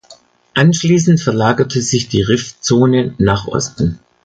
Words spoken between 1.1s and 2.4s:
verlagerte sich die